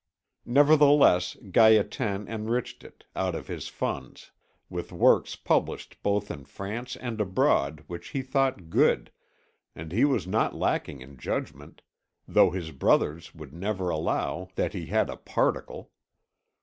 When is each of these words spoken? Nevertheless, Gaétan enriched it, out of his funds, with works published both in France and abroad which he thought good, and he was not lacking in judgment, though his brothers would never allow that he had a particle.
Nevertheless, 0.47 1.35
Gaétan 1.43 2.27
enriched 2.27 2.83
it, 2.83 3.05
out 3.15 3.35
of 3.35 3.45
his 3.47 3.67
funds, 3.67 4.31
with 4.67 4.91
works 4.91 5.35
published 5.35 6.01
both 6.01 6.31
in 6.31 6.43
France 6.45 6.95
and 6.95 7.21
abroad 7.21 7.83
which 7.85 8.07
he 8.07 8.23
thought 8.23 8.71
good, 8.71 9.11
and 9.75 9.91
he 9.91 10.03
was 10.03 10.25
not 10.25 10.55
lacking 10.55 11.01
in 11.01 11.17
judgment, 11.17 11.83
though 12.27 12.49
his 12.49 12.71
brothers 12.71 13.35
would 13.35 13.53
never 13.53 13.91
allow 13.91 14.49
that 14.55 14.73
he 14.73 14.87
had 14.87 15.07
a 15.07 15.17
particle. 15.17 15.91